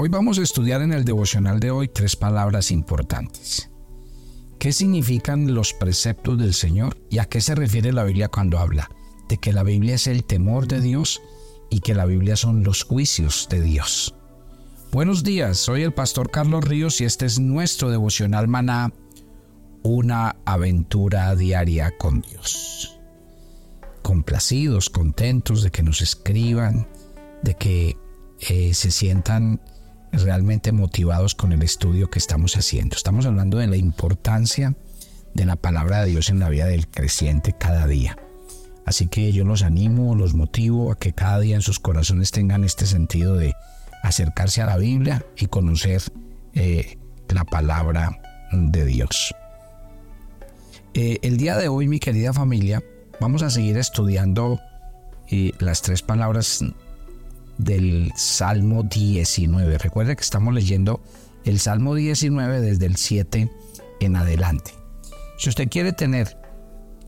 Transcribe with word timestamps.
Hoy 0.00 0.08
vamos 0.10 0.38
a 0.38 0.42
estudiar 0.42 0.80
en 0.82 0.92
el 0.92 1.04
devocional 1.04 1.58
de 1.58 1.72
hoy 1.72 1.88
tres 1.88 2.14
palabras 2.14 2.70
importantes. 2.70 3.68
¿Qué 4.60 4.72
significan 4.72 5.52
los 5.52 5.72
preceptos 5.74 6.38
del 6.38 6.54
Señor 6.54 6.96
y 7.10 7.18
a 7.18 7.24
qué 7.24 7.40
se 7.40 7.56
refiere 7.56 7.92
la 7.92 8.04
Biblia 8.04 8.28
cuando 8.28 8.60
habla 8.60 8.88
de 9.28 9.38
que 9.38 9.52
la 9.52 9.64
Biblia 9.64 9.96
es 9.96 10.06
el 10.06 10.22
temor 10.22 10.68
de 10.68 10.80
Dios 10.80 11.20
y 11.68 11.80
que 11.80 11.94
la 11.94 12.06
Biblia 12.06 12.36
son 12.36 12.62
los 12.62 12.84
juicios 12.84 13.48
de 13.50 13.60
Dios? 13.60 14.14
Buenos 14.92 15.24
días, 15.24 15.58
soy 15.58 15.82
el 15.82 15.92
pastor 15.92 16.30
Carlos 16.30 16.62
Ríos 16.62 17.00
y 17.00 17.04
este 17.04 17.26
es 17.26 17.40
nuestro 17.40 17.90
devocional 17.90 18.46
maná, 18.46 18.92
una 19.82 20.36
aventura 20.44 21.34
diaria 21.34 21.92
con 21.98 22.20
Dios. 22.20 23.00
Complacidos, 24.02 24.90
contentos 24.90 25.64
de 25.64 25.72
que 25.72 25.82
nos 25.82 26.02
escriban, 26.02 26.86
de 27.42 27.54
que 27.54 27.96
eh, 28.38 28.74
se 28.74 28.92
sientan 28.92 29.60
realmente 30.12 30.72
motivados 30.72 31.34
con 31.34 31.52
el 31.52 31.62
estudio 31.62 32.10
que 32.10 32.18
estamos 32.18 32.56
haciendo. 32.56 32.96
Estamos 32.96 33.26
hablando 33.26 33.58
de 33.58 33.66
la 33.66 33.76
importancia 33.76 34.74
de 35.34 35.44
la 35.44 35.56
palabra 35.56 36.02
de 36.02 36.10
Dios 36.10 36.30
en 36.30 36.40
la 36.40 36.48
vida 36.48 36.66
del 36.66 36.88
creciente 36.88 37.54
cada 37.58 37.86
día. 37.86 38.16
Así 38.86 39.06
que 39.06 39.32
yo 39.32 39.44
los 39.44 39.62
animo, 39.62 40.14
los 40.14 40.34
motivo 40.34 40.90
a 40.90 40.98
que 40.98 41.12
cada 41.12 41.40
día 41.40 41.56
en 41.56 41.62
sus 41.62 41.78
corazones 41.78 42.30
tengan 42.30 42.64
este 42.64 42.86
sentido 42.86 43.36
de 43.36 43.54
acercarse 44.02 44.62
a 44.62 44.66
la 44.66 44.78
Biblia 44.78 45.24
y 45.36 45.46
conocer 45.46 46.02
eh, 46.54 46.98
la 47.28 47.44
palabra 47.44 48.18
de 48.52 48.84
Dios. 48.84 49.34
Eh, 50.94 51.18
el 51.22 51.36
día 51.36 51.56
de 51.56 51.68
hoy, 51.68 51.86
mi 51.86 52.00
querida 52.00 52.32
familia, 52.32 52.82
vamos 53.20 53.42
a 53.42 53.50
seguir 53.50 53.76
estudiando 53.76 54.58
eh, 55.30 55.52
las 55.58 55.82
tres 55.82 56.02
palabras 56.02 56.64
del 57.58 58.12
Salmo 58.16 58.84
19. 58.84 59.76
Recuerde 59.78 60.16
que 60.16 60.22
estamos 60.22 60.54
leyendo 60.54 61.02
el 61.44 61.60
Salmo 61.60 61.94
19 61.94 62.60
desde 62.60 62.86
el 62.86 62.96
7 62.96 63.50
en 64.00 64.16
adelante. 64.16 64.72
Si 65.38 65.48
usted 65.48 65.68
quiere 65.68 65.92
tener 65.92 66.36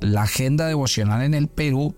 la 0.01 0.23
agenda 0.23 0.67
devocional 0.67 1.23
en 1.23 1.34
el 1.34 1.48
Perú, 1.48 1.95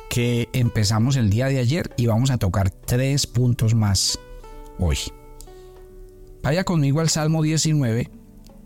que 0.10 0.50
empezamos 0.54 1.16
el 1.16 1.30
día 1.30 1.48
de 1.48 1.60
ayer 1.60 1.94
y 1.96 2.08
vamos 2.08 2.32
a 2.32 2.38
tocar 2.38 2.72
tres 2.72 3.28
puntos 3.28 3.76
más 3.76 4.20
hoy. 4.80 4.98
Vaya 6.42 6.64
conmigo 6.64 7.00
al 7.00 7.10
Salmo 7.10 7.44
19 7.44 8.10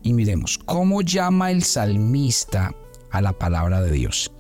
y 0.04 0.14
miremos 0.14 0.58
cómo 0.58 1.02
llama 1.02 1.52
el 1.52 1.64
salmista 1.64 2.74
a 3.12 3.22
la 3.22 3.34
palabra 3.34 3.82
de 3.82 3.92
Dios. 3.92 4.32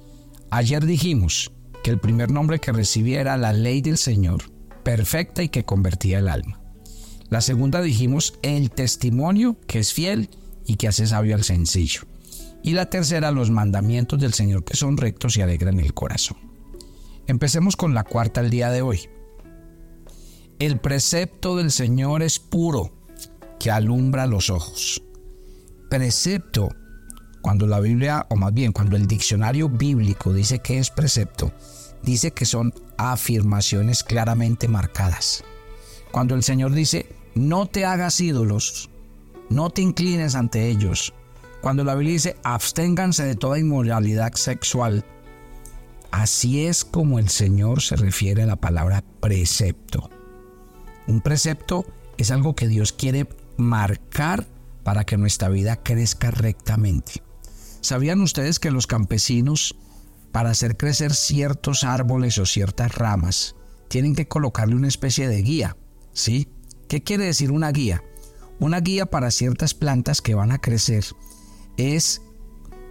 Ayer 0.49 0.85
dijimos 0.85 1.51
que 1.83 1.91
el 1.91 1.99
primer 1.99 2.31
nombre 2.31 2.59
que 2.59 2.71
recibía 2.71 3.21
era 3.21 3.37
la 3.37 3.53
ley 3.53 3.81
del 3.81 3.97
Señor, 3.97 4.43
perfecta 4.83 5.43
y 5.43 5.49
que 5.49 5.65
convertía 5.65 6.19
el 6.19 6.29
alma. 6.29 6.61
La 7.29 7.41
segunda 7.41 7.81
dijimos 7.81 8.39
el 8.43 8.71
testimonio 8.71 9.57
que 9.67 9.79
es 9.79 9.93
fiel 9.93 10.29
y 10.65 10.75
que 10.75 10.87
hace 10.87 11.07
sabio 11.07 11.35
al 11.35 11.43
sencillo. 11.43 12.01
Y 12.61 12.73
la 12.73 12.89
tercera 12.89 13.31
los 13.31 13.51
mandamientos 13.51 14.19
del 14.19 14.33
Señor 14.33 14.63
que 14.63 14.77
son 14.77 14.95
rectos 14.95 15.35
y 15.35 15.41
alegran 15.41 15.79
el 15.79 15.93
corazón. 15.93 16.52
Empecemos 17.25 17.77
con 17.77 17.93
la 17.93 18.03
cuarta 18.03 18.41
el 18.41 18.49
día 18.49 18.69
de 18.69 18.81
hoy. 18.81 19.09
El 20.59 20.79
precepto 20.79 21.55
del 21.55 21.71
Señor 21.71 22.21
es 22.21 22.39
puro, 22.39 22.91
que 23.59 23.71
alumbra 23.71 24.27
los 24.27 24.49
ojos. 24.49 25.01
Precepto, 25.89 26.69
cuando 27.41 27.65
la 27.65 27.79
Biblia, 27.79 28.25
o 28.29 28.35
más 28.35 28.53
bien 28.53 28.73
cuando 28.73 28.97
el 28.97 29.07
diccionario 29.07 29.69
bíblico 29.69 30.33
dice 30.33 30.59
que 30.59 30.79
es 30.79 30.89
precepto, 30.89 31.53
dice 32.01 32.31
que 32.31 32.45
son 32.45 32.73
afirmaciones 32.97 34.03
claramente 34.03 34.67
marcadas. 34.67 35.45
Cuando 36.11 36.35
el 36.35 36.43
Señor 36.43 36.73
dice, 36.73 37.07
no 37.35 37.67
te 37.67 37.85
hagas 37.85 38.19
ídolos, 38.19 38.89
no 39.49 39.69
te 39.69 39.81
inclines 39.81 40.35
ante 40.35 40.69
ellos. 40.69 41.13
Cuando 41.61 41.85
la 41.85 41.95
Biblia 41.95 42.13
dice, 42.13 42.35
absténganse 42.43 43.23
de 43.23 43.35
toda 43.35 43.59
inmoralidad 43.59 44.33
sexual, 44.33 45.05
Así 46.23 46.67
es 46.67 46.85
como 46.85 47.19
el 47.19 47.27
Señor 47.27 47.81
se 47.81 47.97
refiere 47.97 48.43
a 48.43 48.45
la 48.45 48.55
palabra 48.55 49.03
precepto. 49.19 50.09
Un 51.05 51.19
precepto 51.19 51.85
es 52.15 52.31
algo 52.31 52.55
que 52.55 52.69
Dios 52.69 52.93
quiere 52.93 53.27
marcar 53.57 54.47
para 54.85 55.03
que 55.03 55.17
nuestra 55.17 55.49
vida 55.49 55.83
crezca 55.83 56.31
rectamente. 56.31 57.21
¿Sabían 57.81 58.21
ustedes 58.21 58.59
que 58.59 58.71
los 58.71 58.87
campesinos, 58.87 59.75
para 60.31 60.51
hacer 60.51 60.77
crecer 60.77 61.13
ciertos 61.13 61.83
árboles 61.83 62.37
o 62.37 62.45
ciertas 62.45 62.95
ramas, 62.95 63.57
tienen 63.89 64.15
que 64.15 64.29
colocarle 64.29 64.75
una 64.75 64.87
especie 64.87 65.27
de 65.27 65.41
guía? 65.41 65.75
¿Sí? 66.13 66.47
¿Qué 66.87 67.03
quiere 67.03 67.25
decir 67.25 67.51
una 67.51 67.69
guía? 67.73 68.01
Una 68.61 68.79
guía 68.79 69.07
para 69.07 69.29
ciertas 69.29 69.73
plantas 69.73 70.21
que 70.21 70.35
van 70.35 70.53
a 70.53 70.59
crecer 70.59 71.03
es 71.75 72.21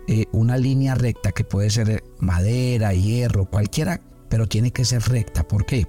eh, 0.08 0.26
una 0.32 0.56
línea 0.56 0.94
recta 0.94 1.32
que 1.32 1.44
puede 1.44 1.70
ser 1.70 2.04
madera, 2.18 2.92
hierro, 2.92 3.46
cualquiera, 3.46 4.00
pero 4.28 4.48
tiene 4.48 4.72
que 4.72 4.84
ser 4.84 5.02
recta. 5.02 5.46
¿Por 5.46 5.64
qué? 5.64 5.86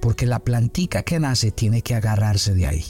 Porque 0.00 0.26
la 0.26 0.40
plantica 0.40 1.02
que 1.02 1.18
nace 1.18 1.50
tiene 1.50 1.82
que 1.82 1.94
agarrarse 1.94 2.54
de 2.54 2.66
ahí. 2.66 2.84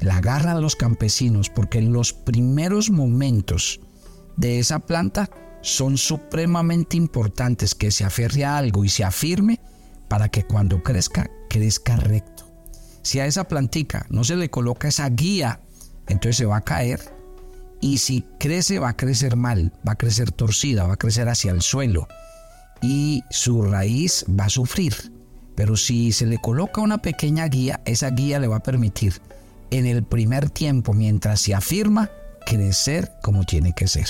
La 0.00 0.18
agarra 0.18 0.54
de 0.54 0.60
los 0.60 0.76
campesinos 0.76 1.50
porque 1.50 1.82
los 1.82 2.12
primeros 2.12 2.90
momentos 2.90 3.80
de 4.36 4.60
esa 4.60 4.78
planta 4.78 5.28
son 5.60 5.98
supremamente 5.98 6.96
importantes 6.96 7.74
que 7.74 7.90
se 7.90 8.04
aferre 8.04 8.44
a 8.44 8.58
algo 8.58 8.84
y 8.84 8.88
se 8.88 9.02
afirme 9.02 9.60
para 10.08 10.28
que 10.28 10.44
cuando 10.44 10.82
crezca, 10.82 11.28
crezca 11.50 11.96
recto. 11.96 12.44
Si 13.02 13.18
a 13.18 13.26
esa 13.26 13.48
plantica 13.48 14.06
no 14.08 14.22
se 14.22 14.36
le 14.36 14.50
coloca 14.50 14.86
esa 14.86 15.08
guía, 15.08 15.62
entonces 16.06 16.36
se 16.36 16.46
va 16.46 16.58
a 16.58 16.64
caer 16.64 17.17
y 17.80 17.98
si 17.98 18.24
crece, 18.38 18.78
va 18.78 18.90
a 18.90 18.96
crecer 18.96 19.36
mal, 19.36 19.72
va 19.86 19.92
a 19.92 19.98
crecer 19.98 20.32
torcida, 20.32 20.86
va 20.86 20.94
a 20.94 20.98
crecer 20.98 21.28
hacia 21.28 21.52
el 21.52 21.62
suelo. 21.62 22.08
Y 22.80 23.22
su 23.30 23.62
raíz 23.62 24.24
va 24.28 24.46
a 24.46 24.50
sufrir. 24.50 24.94
Pero 25.54 25.76
si 25.76 26.12
se 26.12 26.26
le 26.26 26.38
coloca 26.38 26.80
una 26.80 26.98
pequeña 26.98 27.46
guía, 27.48 27.80
esa 27.84 28.10
guía 28.10 28.38
le 28.38 28.46
va 28.46 28.56
a 28.56 28.62
permitir 28.62 29.20
en 29.70 29.86
el 29.86 30.02
primer 30.02 30.50
tiempo, 30.50 30.94
mientras 30.94 31.40
se 31.40 31.54
afirma, 31.54 32.10
crecer 32.46 33.10
como 33.22 33.44
tiene 33.44 33.72
que 33.74 33.88
ser. 33.88 34.08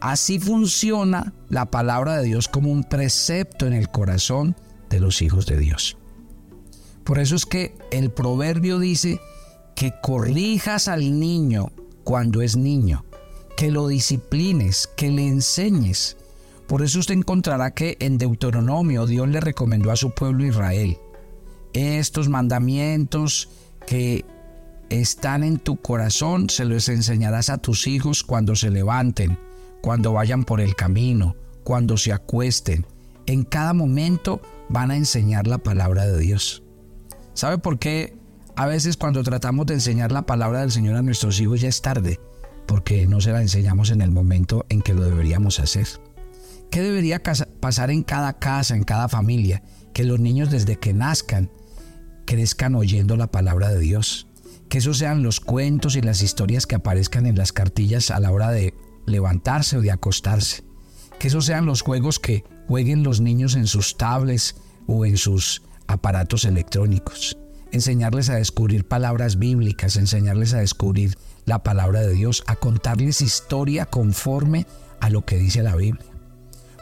Así 0.00 0.38
funciona 0.38 1.34
la 1.48 1.66
palabra 1.66 2.16
de 2.16 2.24
Dios 2.24 2.48
como 2.48 2.70
un 2.70 2.84
precepto 2.84 3.66
en 3.66 3.74
el 3.74 3.90
corazón 3.90 4.56
de 4.88 5.00
los 5.00 5.20
hijos 5.20 5.46
de 5.46 5.58
Dios. 5.58 5.96
Por 7.04 7.18
eso 7.18 7.36
es 7.36 7.44
que 7.44 7.76
el 7.90 8.10
proverbio 8.10 8.78
dice 8.78 9.20
que 9.74 9.92
corrijas 10.00 10.88
al 10.88 11.18
niño 11.18 11.72
cuando 12.10 12.42
es 12.42 12.56
niño, 12.56 13.04
que 13.56 13.70
lo 13.70 13.86
disciplines, 13.86 14.90
que 14.96 15.12
le 15.12 15.28
enseñes. 15.28 16.16
Por 16.66 16.82
eso 16.82 16.98
usted 16.98 17.14
encontrará 17.14 17.70
que 17.70 17.96
en 18.00 18.18
Deuteronomio 18.18 19.06
Dios 19.06 19.28
le 19.28 19.38
recomendó 19.38 19.92
a 19.92 19.96
su 19.96 20.10
pueblo 20.10 20.44
Israel 20.44 20.98
estos 21.72 22.28
mandamientos 22.28 23.48
que 23.86 24.24
están 24.88 25.44
en 25.44 25.60
tu 25.60 25.76
corazón, 25.76 26.50
se 26.50 26.64
los 26.64 26.88
enseñarás 26.88 27.48
a 27.48 27.58
tus 27.58 27.86
hijos 27.86 28.24
cuando 28.24 28.56
se 28.56 28.70
levanten, 28.70 29.38
cuando 29.80 30.12
vayan 30.12 30.42
por 30.42 30.60
el 30.60 30.74
camino, 30.74 31.36
cuando 31.62 31.96
se 31.96 32.12
acuesten. 32.12 32.86
En 33.26 33.44
cada 33.44 33.72
momento 33.72 34.40
van 34.68 34.90
a 34.90 34.96
enseñar 34.96 35.46
la 35.46 35.58
palabra 35.58 36.08
de 36.08 36.18
Dios. 36.18 36.64
¿Sabe 37.34 37.58
por 37.58 37.78
qué 37.78 38.19
a 38.60 38.66
veces 38.66 38.98
cuando 38.98 39.22
tratamos 39.22 39.64
de 39.64 39.72
enseñar 39.72 40.12
la 40.12 40.26
palabra 40.26 40.60
del 40.60 40.70
Señor 40.70 40.94
a 40.96 41.00
nuestros 41.00 41.40
hijos 41.40 41.62
ya 41.62 41.68
es 41.70 41.80
tarde, 41.80 42.20
porque 42.66 43.06
no 43.06 43.22
se 43.22 43.32
la 43.32 43.40
enseñamos 43.40 43.88
en 43.88 44.02
el 44.02 44.10
momento 44.10 44.66
en 44.68 44.82
que 44.82 44.92
lo 44.92 45.02
deberíamos 45.02 45.58
hacer. 45.60 45.86
¿Qué 46.70 46.82
debería 46.82 47.22
pasar 47.60 47.90
en 47.90 48.02
cada 48.02 48.34
casa, 48.34 48.76
en 48.76 48.84
cada 48.84 49.08
familia? 49.08 49.62
Que 49.94 50.04
los 50.04 50.20
niños 50.20 50.50
desde 50.50 50.76
que 50.76 50.92
nazcan 50.92 51.50
crezcan 52.26 52.74
oyendo 52.74 53.16
la 53.16 53.30
palabra 53.30 53.70
de 53.70 53.78
Dios. 53.78 54.26
Que 54.68 54.76
esos 54.76 54.98
sean 54.98 55.22
los 55.22 55.40
cuentos 55.40 55.96
y 55.96 56.02
las 56.02 56.20
historias 56.20 56.66
que 56.66 56.74
aparezcan 56.74 57.24
en 57.24 57.38
las 57.38 57.54
cartillas 57.54 58.10
a 58.10 58.20
la 58.20 58.30
hora 58.30 58.50
de 58.50 58.74
levantarse 59.06 59.78
o 59.78 59.80
de 59.80 59.90
acostarse. 59.90 60.64
Que 61.18 61.28
esos 61.28 61.46
sean 61.46 61.64
los 61.64 61.80
juegos 61.80 62.18
que 62.18 62.44
jueguen 62.68 63.04
los 63.04 63.22
niños 63.22 63.54
en 63.54 63.66
sus 63.66 63.96
tablets 63.96 64.56
o 64.86 65.06
en 65.06 65.16
sus 65.16 65.62
aparatos 65.86 66.44
electrónicos 66.44 67.39
enseñarles 67.72 68.30
a 68.30 68.36
descubrir 68.36 68.86
palabras 68.86 69.38
bíblicas, 69.38 69.96
enseñarles 69.96 70.54
a 70.54 70.60
descubrir 70.60 71.16
la 71.44 71.62
palabra 71.62 72.00
de 72.00 72.12
Dios, 72.12 72.44
a 72.46 72.56
contarles 72.56 73.20
historia 73.20 73.86
conforme 73.86 74.66
a 75.00 75.10
lo 75.10 75.24
que 75.24 75.38
dice 75.38 75.62
la 75.62 75.76
Biblia. 75.76 76.04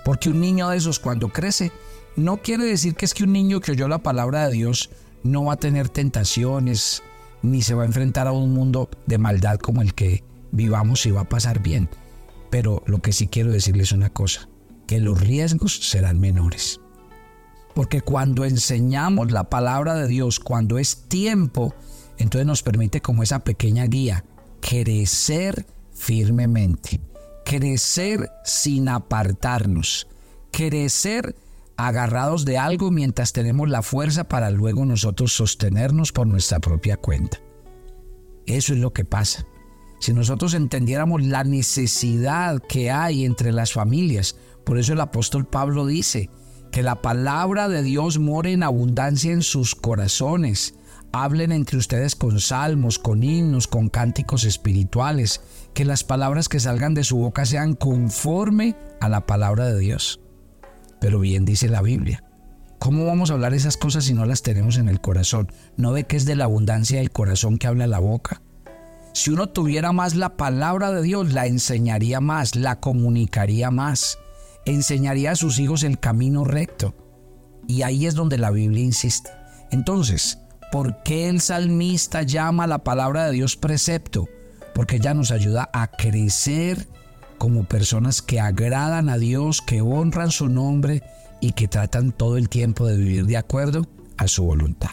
Porque 0.04 0.30
un 0.30 0.40
niño 0.40 0.68
de 0.68 0.76
esos 0.76 0.98
cuando 0.98 1.28
crece, 1.28 1.72
no 2.16 2.38
quiere 2.38 2.64
decir 2.64 2.94
que 2.94 3.04
es 3.04 3.14
que 3.14 3.24
un 3.24 3.32
niño 3.32 3.60
que 3.60 3.72
oyó 3.72 3.88
la 3.88 3.98
palabra 4.02 4.46
de 4.46 4.54
Dios 4.54 4.90
no 5.22 5.44
va 5.44 5.54
a 5.54 5.58
tener 5.58 5.88
tentaciones, 5.88 7.02
ni 7.42 7.62
se 7.62 7.74
va 7.74 7.82
a 7.82 7.86
enfrentar 7.86 8.26
a 8.26 8.32
un 8.32 8.52
mundo 8.52 8.88
de 9.06 9.18
maldad 9.18 9.58
como 9.58 9.82
el 9.82 9.94
que 9.94 10.24
vivamos 10.50 11.06
y 11.06 11.10
va 11.10 11.22
a 11.22 11.28
pasar 11.28 11.62
bien. 11.62 11.88
Pero 12.50 12.82
lo 12.86 13.00
que 13.00 13.12
sí 13.12 13.28
quiero 13.28 13.52
decirles 13.52 13.88
es 13.88 13.92
una 13.92 14.10
cosa, 14.10 14.48
que 14.86 15.00
los 15.00 15.20
riesgos 15.20 15.90
serán 15.90 16.18
menores. 16.18 16.80
Porque 17.78 18.00
cuando 18.00 18.44
enseñamos 18.44 19.30
la 19.30 19.44
palabra 19.44 19.94
de 19.94 20.08
Dios, 20.08 20.40
cuando 20.40 20.78
es 20.78 21.04
tiempo, 21.06 21.76
entonces 22.16 22.44
nos 22.44 22.64
permite 22.64 23.00
como 23.00 23.22
esa 23.22 23.44
pequeña 23.44 23.84
guía, 23.84 24.24
crecer 24.60 25.64
firmemente, 25.92 27.00
crecer 27.44 28.32
sin 28.42 28.88
apartarnos, 28.88 30.08
crecer 30.50 31.36
agarrados 31.76 32.44
de 32.44 32.58
algo 32.58 32.90
mientras 32.90 33.32
tenemos 33.32 33.68
la 33.68 33.82
fuerza 33.82 34.24
para 34.24 34.50
luego 34.50 34.84
nosotros 34.84 35.32
sostenernos 35.32 36.10
por 36.10 36.26
nuestra 36.26 36.58
propia 36.58 36.96
cuenta. 36.96 37.38
Eso 38.46 38.72
es 38.72 38.80
lo 38.80 38.92
que 38.92 39.04
pasa. 39.04 39.46
Si 40.00 40.12
nosotros 40.12 40.54
entendiéramos 40.54 41.22
la 41.22 41.44
necesidad 41.44 42.60
que 42.60 42.90
hay 42.90 43.24
entre 43.24 43.52
las 43.52 43.72
familias, 43.72 44.34
por 44.64 44.78
eso 44.78 44.94
el 44.94 45.00
apóstol 45.00 45.46
Pablo 45.46 45.86
dice 45.86 46.28
que 46.70 46.82
la 46.82 47.02
palabra 47.02 47.68
de 47.68 47.82
Dios 47.82 48.18
more 48.18 48.52
en 48.52 48.62
abundancia 48.62 49.32
en 49.32 49.42
sus 49.42 49.74
corazones. 49.74 50.74
Hablen 51.12 51.52
entre 51.52 51.78
ustedes 51.78 52.14
con 52.14 52.38
salmos, 52.38 52.98
con 52.98 53.22
himnos, 53.22 53.66
con 53.66 53.88
cánticos 53.88 54.44
espirituales, 54.44 55.40
que 55.72 55.84
las 55.84 56.04
palabras 56.04 56.48
que 56.48 56.60
salgan 56.60 56.94
de 56.94 57.04
su 57.04 57.16
boca 57.16 57.46
sean 57.46 57.74
conforme 57.74 58.76
a 59.00 59.08
la 59.08 59.24
palabra 59.26 59.66
de 59.66 59.78
Dios. 59.78 60.20
Pero 61.00 61.20
bien 61.20 61.44
dice 61.44 61.68
la 61.68 61.82
Biblia. 61.82 62.24
¿Cómo 62.78 63.06
vamos 63.06 63.30
a 63.30 63.34
hablar 63.34 63.54
esas 63.54 63.76
cosas 63.76 64.04
si 64.04 64.14
no 64.14 64.24
las 64.24 64.42
tenemos 64.42 64.76
en 64.76 64.88
el 64.88 65.00
corazón? 65.00 65.50
¿No 65.76 65.92
ve 65.92 66.04
que 66.04 66.16
es 66.16 66.26
de 66.26 66.36
la 66.36 66.44
abundancia 66.44 66.98
del 66.98 67.10
corazón 67.10 67.58
que 67.58 67.66
habla 67.66 67.86
la 67.86 67.98
boca? 67.98 68.42
Si 69.14 69.30
uno 69.30 69.48
tuviera 69.48 69.92
más 69.92 70.14
la 70.14 70.36
palabra 70.36 70.92
de 70.92 71.02
Dios, 71.02 71.32
la 71.32 71.46
enseñaría 71.46 72.20
más, 72.20 72.54
la 72.54 72.78
comunicaría 72.78 73.70
más, 73.72 74.18
enseñaría 74.72 75.32
a 75.32 75.36
sus 75.36 75.58
hijos 75.58 75.82
el 75.82 75.98
camino 75.98 76.44
recto. 76.44 76.94
Y 77.66 77.82
ahí 77.82 78.06
es 78.06 78.14
donde 78.14 78.38
la 78.38 78.50
Biblia 78.50 78.82
insiste. 78.82 79.30
Entonces, 79.70 80.38
¿por 80.72 81.02
qué 81.02 81.28
el 81.28 81.40
salmista 81.40 82.22
llama 82.22 82.66
la 82.66 82.84
palabra 82.84 83.26
de 83.26 83.32
Dios 83.32 83.56
precepto? 83.56 84.28
Porque 84.74 84.96
ella 84.96 85.14
nos 85.14 85.30
ayuda 85.30 85.68
a 85.72 85.88
crecer 85.88 86.88
como 87.36 87.64
personas 87.64 88.22
que 88.22 88.40
agradan 88.40 89.08
a 89.08 89.18
Dios, 89.18 89.62
que 89.62 89.80
honran 89.80 90.30
su 90.30 90.48
nombre 90.48 91.02
y 91.40 91.52
que 91.52 91.68
tratan 91.68 92.12
todo 92.12 92.36
el 92.36 92.48
tiempo 92.48 92.86
de 92.86 92.96
vivir 92.96 93.26
de 93.26 93.36
acuerdo 93.36 93.86
a 94.16 94.28
su 94.28 94.44
voluntad. 94.44 94.90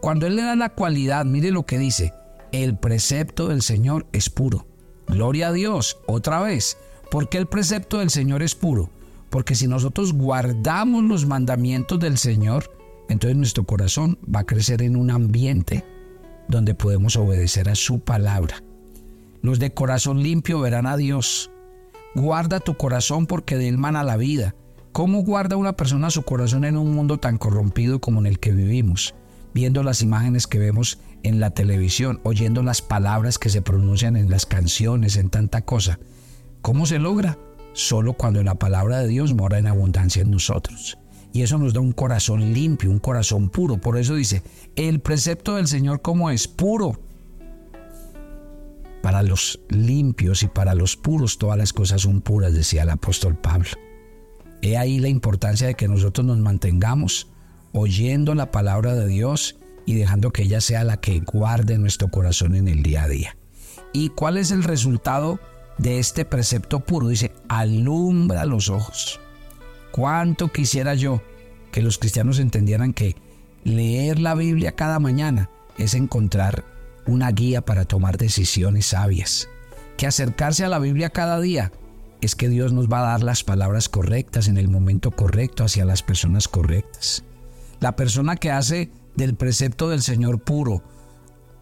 Cuando 0.00 0.26
Él 0.26 0.36
le 0.36 0.42
da 0.42 0.56
la 0.56 0.70
cualidad, 0.70 1.24
mire 1.24 1.50
lo 1.50 1.64
que 1.64 1.78
dice, 1.78 2.12
el 2.52 2.76
precepto 2.76 3.48
del 3.48 3.62
Señor 3.62 4.06
es 4.12 4.30
puro. 4.30 4.66
Gloria 5.06 5.48
a 5.48 5.52
Dios, 5.52 5.98
otra 6.06 6.40
vez. 6.40 6.76
¿Por 7.10 7.28
qué 7.28 7.38
el 7.38 7.46
precepto 7.46 7.98
del 7.98 8.10
Señor 8.10 8.42
es 8.42 8.54
puro? 8.54 8.90
Porque 9.36 9.54
si 9.54 9.68
nosotros 9.68 10.14
guardamos 10.14 11.04
los 11.04 11.26
mandamientos 11.26 12.00
del 12.00 12.16
Señor, 12.16 12.74
entonces 13.10 13.36
nuestro 13.36 13.64
corazón 13.64 14.18
va 14.34 14.40
a 14.40 14.46
crecer 14.46 14.80
en 14.80 14.96
un 14.96 15.10
ambiente 15.10 15.84
donde 16.48 16.74
podemos 16.74 17.16
obedecer 17.16 17.68
a 17.68 17.74
su 17.74 18.00
palabra. 18.00 18.62
Los 19.42 19.58
de 19.58 19.74
corazón 19.74 20.22
limpio 20.22 20.60
verán 20.60 20.86
a 20.86 20.96
Dios. 20.96 21.50
Guarda 22.14 22.60
tu 22.60 22.78
corazón 22.78 23.26
porque 23.26 23.58
de 23.58 23.68
él 23.68 23.76
mana 23.76 24.04
la 24.04 24.16
vida. 24.16 24.54
¿Cómo 24.92 25.22
guarda 25.22 25.56
una 25.56 25.76
persona 25.76 26.08
su 26.08 26.22
corazón 26.22 26.64
en 26.64 26.78
un 26.78 26.94
mundo 26.94 27.18
tan 27.18 27.36
corrompido 27.36 28.00
como 28.00 28.20
en 28.20 28.26
el 28.28 28.38
que 28.38 28.52
vivimos? 28.52 29.14
Viendo 29.52 29.82
las 29.82 30.00
imágenes 30.00 30.46
que 30.46 30.58
vemos 30.58 30.98
en 31.24 31.40
la 31.40 31.50
televisión, 31.50 32.20
oyendo 32.22 32.62
las 32.62 32.80
palabras 32.80 33.38
que 33.38 33.50
se 33.50 33.60
pronuncian 33.60 34.16
en 34.16 34.30
las 34.30 34.46
canciones, 34.46 35.18
en 35.18 35.28
tanta 35.28 35.60
cosa. 35.60 35.98
¿Cómo 36.62 36.86
se 36.86 36.98
logra? 36.98 37.36
Solo 37.76 38.14
cuando 38.14 38.42
la 38.42 38.54
palabra 38.54 39.00
de 39.00 39.08
Dios 39.08 39.34
mora 39.34 39.58
en 39.58 39.66
abundancia 39.66 40.22
en 40.22 40.30
nosotros. 40.30 40.96
Y 41.34 41.42
eso 41.42 41.58
nos 41.58 41.74
da 41.74 41.80
un 41.80 41.92
corazón 41.92 42.54
limpio, 42.54 42.90
un 42.90 43.00
corazón 43.00 43.50
puro. 43.50 43.76
Por 43.76 43.98
eso 43.98 44.14
dice, 44.14 44.42
el 44.76 45.00
precepto 45.00 45.56
del 45.56 45.66
Señor 45.66 46.00
como 46.00 46.30
es 46.30 46.48
puro, 46.48 46.98
para 49.02 49.22
los 49.22 49.60
limpios 49.68 50.42
y 50.42 50.48
para 50.48 50.74
los 50.74 50.96
puros 50.96 51.36
todas 51.36 51.58
las 51.58 51.74
cosas 51.74 52.00
son 52.00 52.22
puras, 52.22 52.54
decía 52.54 52.84
el 52.84 52.88
apóstol 52.88 53.36
Pablo. 53.36 53.68
He 54.62 54.78
ahí 54.78 54.98
la 54.98 55.08
importancia 55.08 55.66
de 55.66 55.74
que 55.74 55.86
nosotros 55.86 56.26
nos 56.26 56.38
mantengamos 56.38 57.28
oyendo 57.72 58.34
la 58.34 58.50
palabra 58.50 58.94
de 58.94 59.06
Dios 59.06 59.58
y 59.84 59.96
dejando 59.96 60.32
que 60.32 60.44
ella 60.44 60.62
sea 60.62 60.82
la 60.82 60.96
que 60.96 61.20
guarde 61.20 61.76
nuestro 61.76 62.08
corazón 62.08 62.54
en 62.54 62.68
el 62.68 62.82
día 62.82 63.02
a 63.02 63.08
día. 63.08 63.36
¿Y 63.92 64.08
cuál 64.08 64.38
es 64.38 64.50
el 64.50 64.62
resultado 64.62 65.38
de 65.78 65.98
este 65.98 66.24
precepto 66.24 66.80
puro? 66.80 67.08
Dice, 67.08 67.32
alumbra 67.48 68.44
los 68.44 68.68
ojos. 68.68 69.20
¿Cuánto 69.92 70.48
quisiera 70.52 70.94
yo 70.94 71.22
que 71.72 71.82
los 71.82 71.98
cristianos 71.98 72.38
entendieran 72.38 72.92
que 72.92 73.16
leer 73.64 74.18
la 74.18 74.34
Biblia 74.34 74.72
cada 74.72 74.98
mañana 74.98 75.50
es 75.76 75.94
encontrar 75.94 76.64
una 77.06 77.30
guía 77.30 77.62
para 77.62 77.84
tomar 77.84 78.16
decisiones 78.16 78.86
sabias. 78.86 79.48
Que 79.96 80.06
acercarse 80.06 80.64
a 80.64 80.68
la 80.68 80.78
Biblia 80.78 81.10
cada 81.10 81.40
día 81.40 81.72
es 82.20 82.34
que 82.34 82.48
Dios 82.48 82.72
nos 82.72 82.88
va 82.88 83.00
a 83.00 83.10
dar 83.12 83.22
las 83.22 83.44
palabras 83.44 83.88
correctas 83.88 84.48
en 84.48 84.56
el 84.56 84.68
momento 84.68 85.10
correcto 85.10 85.64
hacia 85.64 85.84
las 85.84 86.02
personas 86.02 86.48
correctas. 86.48 87.24
La 87.80 87.96
persona 87.96 88.36
que 88.36 88.50
hace 88.50 88.90
del 89.16 89.34
precepto 89.34 89.88
del 89.88 90.02
Señor 90.02 90.40
puro 90.40 90.82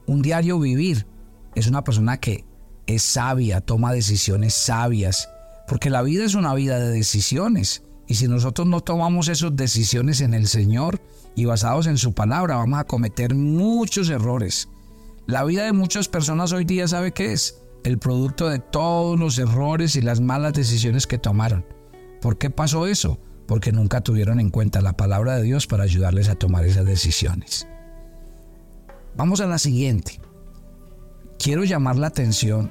un 0.06 0.22
diario 0.22 0.58
vivir 0.58 1.06
es 1.55 1.67
una 1.67 1.84
persona 1.84 2.19
que 2.19 2.44
es 2.86 3.02
sabia, 3.02 3.60
toma 3.60 3.92
decisiones 3.92 4.54
sabias, 4.54 5.28
porque 5.69 5.90
la 5.90 6.02
vida 6.02 6.25
es 6.25 6.34
una 6.34 6.54
vida 6.54 6.78
de 6.78 6.90
decisiones. 6.90 7.82
Y 8.06 8.16
si 8.16 8.28
nosotros 8.28 8.69
no 8.69 8.82
tomamos 8.82 9.28
esas 9.28 9.56
decisiones 9.56 10.20
en 10.20 10.34
el 10.34 10.46
Señor 10.46 11.00
y 11.34 11.46
basados 11.46 11.86
en 11.86 11.96
su 11.96 12.12
palabra, 12.12 12.56
vamos 12.56 12.78
a 12.78 12.84
cometer 12.84 13.34
muchos 13.34 14.10
errores. 14.10 14.69
La 15.26 15.44
vida 15.44 15.64
de 15.64 15.72
muchas 15.72 16.08
personas 16.08 16.52
hoy 16.52 16.66
día 16.66 16.86
sabe 16.86 17.12
qué 17.12 17.32
es 17.32 17.62
el 17.82 17.98
producto 17.98 18.48
de 18.48 18.58
todos 18.58 19.19
los 19.19 19.38
errores 19.38 19.96
y 19.96 20.02
las 20.02 20.20
malas 20.20 20.52
decisiones 20.52 21.06
que 21.06 21.19
tomaron. 21.19 21.64
¿Por 22.20 22.38
qué 22.38 22.50
pasó 22.50 22.86
eso? 22.86 23.19
Porque 23.46 23.72
nunca 23.72 24.02
tuvieron 24.02 24.40
en 24.40 24.50
cuenta 24.50 24.81
la 24.81 24.96
palabra 24.96 25.36
de 25.36 25.42
Dios 25.42 25.66
para 25.66 25.84
ayudarles 25.84 26.28
a 26.28 26.34
tomar 26.34 26.64
esas 26.64 26.86
decisiones. 26.86 27.66
Vamos 29.16 29.40
a 29.40 29.46
la 29.46 29.58
siguiente. 29.58 30.20
Quiero 31.38 31.64
llamar 31.64 31.96
la 31.96 32.06
atención 32.08 32.70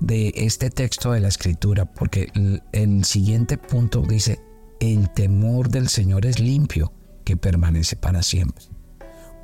de 0.00 0.32
este 0.34 0.70
texto 0.70 1.12
de 1.12 1.20
la 1.20 1.28
escritura 1.28 1.84
porque 1.84 2.28
el, 2.72 3.04
siguiente 3.04 3.58
punto 3.58 4.02
dice, 4.02 4.40
el 4.80 5.10
temor 5.10 5.68
del 5.68 5.88
Señor 5.88 6.26
es 6.26 6.40
limpio, 6.40 6.92
que 7.24 7.36
permanece 7.36 7.96
para 7.96 8.22
siempre. 8.22 8.64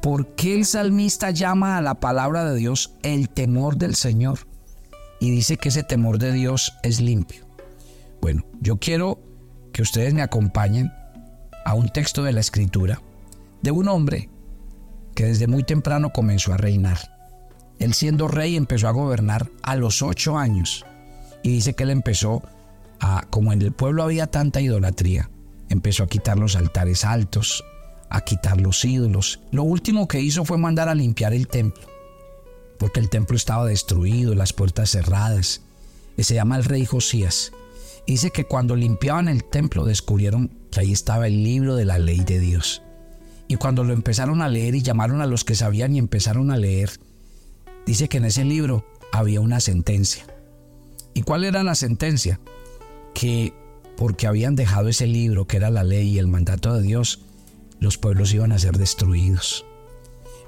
¿Por 0.02 0.34
qué 0.34 0.54
el 0.54 0.64
salmista 0.64 1.30
llama 1.30 1.76
a 1.76 1.82
la 1.82 2.00
palabra 2.00 2.44
de 2.44 2.56
Dios 2.56 2.94
el 3.02 3.28
temor 3.28 3.76
del 3.76 3.94
Señor? 3.94 4.40
Y 5.20 5.30
dice 5.30 5.56
que 5.56 5.70
ese 5.70 5.82
temor 5.82 6.18
de 6.18 6.32
Dios 6.32 6.74
es 6.82 7.00
limpio. 7.00 7.46
Bueno, 8.20 8.44
yo 8.60 8.78
quiero 8.78 9.20
que 9.72 9.82
ustedes 9.82 10.14
me 10.14 10.22
acompañen 10.22 10.92
a 11.64 11.74
un 11.74 11.88
texto 11.88 12.22
de 12.22 12.32
la 12.32 12.40
escritura 12.40 13.02
de 13.62 13.70
un 13.70 13.88
hombre 13.88 14.30
que 15.14 15.24
desde 15.24 15.46
muy 15.46 15.64
temprano 15.64 16.12
comenzó 16.12 16.52
a 16.52 16.56
reinar. 16.56 17.15
Él 17.78 17.94
siendo 17.94 18.28
rey 18.28 18.56
empezó 18.56 18.88
a 18.88 18.92
gobernar 18.92 19.50
a 19.62 19.76
los 19.76 20.02
ocho 20.02 20.38
años. 20.38 20.84
Y 21.42 21.50
dice 21.50 21.74
que 21.74 21.84
él 21.84 21.90
empezó 21.90 22.42
a, 23.00 23.26
como 23.30 23.52
en 23.52 23.62
el 23.62 23.72
pueblo 23.72 24.02
había 24.02 24.26
tanta 24.26 24.60
idolatría, 24.60 25.30
empezó 25.68 26.04
a 26.04 26.08
quitar 26.08 26.38
los 26.38 26.56
altares 26.56 27.04
altos, 27.04 27.64
a 28.08 28.22
quitar 28.22 28.60
los 28.60 28.84
ídolos. 28.84 29.40
Lo 29.50 29.62
último 29.62 30.08
que 30.08 30.20
hizo 30.20 30.44
fue 30.44 30.58
mandar 30.58 30.88
a 30.88 30.94
limpiar 30.94 31.34
el 31.34 31.48
templo, 31.48 31.84
porque 32.78 33.00
el 33.00 33.10
templo 33.10 33.36
estaba 33.36 33.66
destruido, 33.66 34.34
las 34.34 34.52
puertas 34.52 34.90
cerradas. 34.90 35.62
Y 36.16 36.24
se 36.24 36.34
llama 36.34 36.56
el 36.56 36.64
rey 36.64 36.86
Josías. 36.86 37.52
Dice 38.06 38.30
que 38.30 38.44
cuando 38.44 38.76
limpiaban 38.76 39.28
el 39.28 39.44
templo 39.44 39.84
descubrieron 39.84 40.50
que 40.70 40.80
ahí 40.80 40.92
estaba 40.92 41.26
el 41.26 41.42
libro 41.42 41.74
de 41.74 41.84
la 41.84 41.98
ley 41.98 42.20
de 42.20 42.38
Dios. 42.38 42.82
Y 43.48 43.56
cuando 43.56 43.84
lo 43.84 43.92
empezaron 43.92 44.42
a 44.42 44.48
leer 44.48 44.74
y 44.74 44.82
llamaron 44.82 45.20
a 45.20 45.26
los 45.26 45.44
que 45.44 45.54
sabían 45.54 45.94
y 45.94 45.98
empezaron 45.98 46.50
a 46.50 46.56
leer, 46.56 46.90
dice 47.86 48.08
que 48.08 48.18
en 48.18 48.26
ese 48.26 48.44
libro 48.44 48.84
había 49.12 49.40
una 49.40 49.60
sentencia. 49.60 50.26
¿Y 51.14 51.22
cuál 51.22 51.44
era 51.44 51.62
la 51.62 51.74
sentencia? 51.74 52.40
Que 53.14 53.54
porque 53.96 54.26
habían 54.26 54.56
dejado 54.56 54.88
ese 54.88 55.06
libro 55.06 55.46
que 55.46 55.56
era 55.56 55.70
la 55.70 55.84
ley 55.84 56.08
y 56.10 56.18
el 56.18 56.28
mandato 56.28 56.74
de 56.74 56.82
Dios, 56.82 57.20
los 57.80 57.96
pueblos 57.96 58.34
iban 58.34 58.52
a 58.52 58.58
ser 58.58 58.76
destruidos. 58.76 59.64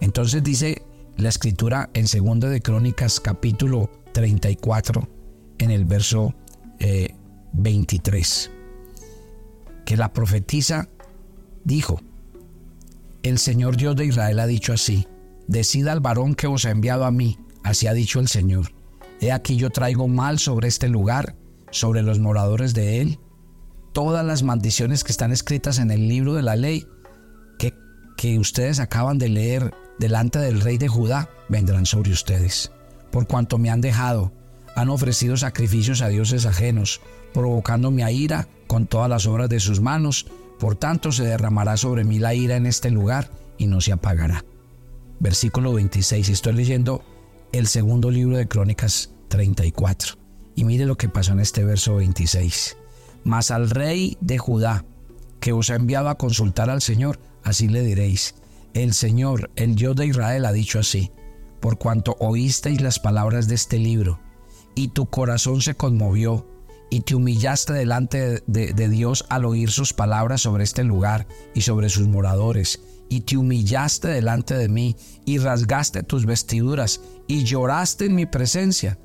Entonces 0.00 0.42
dice 0.42 0.82
la 1.16 1.30
escritura 1.30 1.88
en 1.94 2.04
2 2.04 2.50
de 2.50 2.60
Crónicas 2.60 3.20
capítulo 3.20 3.90
34 4.12 5.08
en 5.58 5.70
el 5.70 5.84
verso 5.84 6.34
23 7.52 8.46
eh, 8.46 8.58
que 9.84 9.96
la 9.96 10.12
profetisa 10.12 10.88
dijo 11.64 12.00
el 13.22 13.38
Señor 13.38 13.76
Dios 13.76 13.96
de 13.96 14.06
Israel 14.06 14.38
ha 14.38 14.46
dicho 14.46 14.72
así, 14.72 15.06
decida 15.48 15.90
al 15.90 16.00
varón 16.00 16.34
que 16.34 16.46
os 16.46 16.64
ha 16.64 16.70
enviado 16.70 17.04
a 17.04 17.10
mí, 17.10 17.38
así 17.64 17.88
ha 17.88 17.94
dicho 17.94 18.20
el 18.20 18.28
Señor. 18.28 18.72
He 19.20 19.32
aquí 19.32 19.56
yo 19.56 19.70
traigo 19.70 20.06
mal 20.06 20.38
sobre 20.38 20.68
este 20.68 20.88
lugar, 20.88 21.34
sobre 21.70 22.02
los 22.02 22.20
moradores 22.20 22.74
de 22.74 23.00
él, 23.00 23.18
todas 23.92 24.24
las 24.24 24.44
maldiciones 24.44 25.02
que 25.02 25.10
están 25.10 25.32
escritas 25.32 25.80
en 25.80 25.90
el 25.90 26.06
libro 26.06 26.34
de 26.34 26.42
la 26.42 26.54
ley, 26.54 26.86
que, 27.58 27.74
que 28.16 28.38
ustedes 28.38 28.78
acaban 28.78 29.18
de 29.18 29.28
leer 29.28 29.74
delante 29.98 30.38
del 30.38 30.60
rey 30.60 30.78
de 30.78 30.86
Judá, 30.86 31.28
vendrán 31.48 31.86
sobre 31.86 32.12
ustedes. 32.12 32.70
Por 33.10 33.26
cuanto 33.26 33.58
me 33.58 33.70
han 33.70 33.80
dejado, 33.80 34.32
han 34.76 34.90
ofrecido 34.90 35.36
sacrificios 35.36 36.02
a 36.02 36.08
dioses 36.08 36.46
ajenos, 36.46 37.00
provocando 37.32 37.90
mi 37.90 38.02
ira 38.02 38.46
con 38.68 38.86
todas 38.86 39.08
las 39.08 39.26
obras 39.26 39.48
de 39.48 39.58
sus 39.58 39.80
manos, 39.80 40.26
por 40.60 40.76
tanto 40.76 41.10
se 41.10 41.24
derramará 41.24 41.76
sobre 41.76 42.04
mí 42.04 42.18
la 42.18 42.34
ira 42.34 42.56
en 42.56 42.66
este 42.66 42.90
lugar 42.90 43.30
y 43.56 43.66
no 43.66 43.80
se 43.80 43.92
apagará. 43.92 44.44
Versículo 45.20 45.72
26, 45.72 46.28
estoy 46.28 46.52
leyendo 46.52 47.02
el 47.52 47.66
segundo 47.66 48.10
libro 48.10 48.36
de 48.36 48.46
Crónicas 48.46 49.10
34. 49.28 50.14
Y 50.54 50.64
mire 50.64 50.86
lo 50.86 50.96
que 50.96 51.08
pasó 51.08 51.32
en 51.32 51.40
este 51.40 51.64
verso 51.64 51.96
26. 51.96 52.76
Mas 53.24 53.50
al 53.50 53.70
rey 53.70 54.16
de 54.20 54.38
Judá, 54.38 54.84
que 55.40 55.52
os 55.52 55.70
ha 55.70 55.76
enviado 55.76 56.08
a 56.08 56.18
consultar 56.18 56.70
al 56.70 56.82
Señor, 56.82 57.18
así 57.42 57.68
le 57.68 57.82
diréis, 57.82 58.34
el 58.74 58.94
Señor, 58.94 59.50
el 59.56 59.74
Dios 59.74 59.96
de 59.96 60.06
Israel, 60.06 60.44
ha 60.44 60.52
dicho 60.52 60.78
así, 60.78 61.10
por 61.60 61.78
cuanto 61.78 62.16
oísteis 62.20 62.80
las 62.80 62.98
palabras 62.98 63.48
de 63.48 63.56
este 63.56 63.78
libro, 63.78 64.20
y 64.74 64.88
tu 64.88 65.06
corazón 65.06 65.62
se 65.62 65.74
conmovió, 65.74 66.46
y 66.90 67.00
te 67.00 67.14
humillaste 67.14 67.72
delante 67.72 68.42
de, 68.46 68.72
de, 68.72 68.88
Dios 68.88 69.26
al 69.28 69.44
oír 69.44 69.70
sus 69.70 69.92
palabras 69.92 70.40
sobre 70.40 70.64
este 70.64 70.84
lugar 70.84 71.26
y 71.54 71.60
sobre 71.62 71.90
sus 71.90 72.08
moradores, 72.08 72.80
y 73.08 73.20
te 73.20 73.36
humillaste 73.36 74.08
delante 74.08 74.54
de 74.54 74.68
mí, 74.68 74.96
y 75.24 75.38
rasgaste 75.38 76.02
tus 76.02 76.26
vestiduras, 76.26 77.00
y 77.26 77.44
lloraste 77.44 78.06
en 78.06 78.14
mi 78.14 78.26
presencia. 78.26 78.98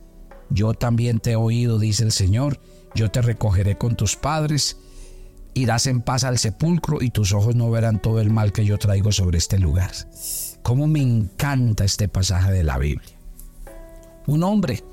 Yo 0.49 0.73
también 0.73 1.19
te 1.19 1.31
he 1.31 1.35
oído, 1.35 1.79
dice 1.79 2.03
el 2.03 2.11
Señor, 2.11 2.59
yo 2.95 3.09
te 3.09 3.21
recogeré 3.21 3.77
con 3.77 3.95
tus 3.95 4.15
padres, 4.15 4.77
irás 5.53 5.87
en 5.87 6.01
paz 6.01 6.23
al 6.23 6.37
sepulcro, 6.37 7.01
y 7.01 7.09
tus 7.09 7.33
ojos 7.33 7.55
no 7.55 7.71
verán 7.71 8.01
todo 8.01 8.19
el 8.19 8.29
mal 8.29 8.51
que 8.51 8.65
yo 8.65 8.77
traigo 8.77 9.11
sobre 9.11 9.37
este 9.37 9.59
lugar. 9.59 9.91
Cómo 10.61 10.87
me 10.87 11.01
encanta 11.01 11.83
este 11.83 12.07
pasaje 12.07 12.51
de 12.51 12.63
la 12.63 12.77
Biblia. 12.77 13.17
Un 14.27 14.43
hombre 14.43 14.83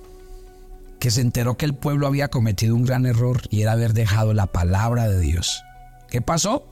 que 0.99 1.11
se 1.11 1.23
enteró 1.23 1.57
que 1.57 1.65
el 1.65 1.75
pueblo 1.75 2.07
había 2.07 2.29
cometido 2.29 2.77
un 2.77 2.85
gran 2.85 3.07
error 3.07 3.41
y 3.49 3.63
era 3.63 3.73
haber 3.73 3.95
dejado 3.95 4.35
la 4.35 4.47
palabra 4.47 5.09
de 5.09 5.19
Dios. 5.19 5.63
¿Qué 6.09 6.21
pasó? 6.21 6.67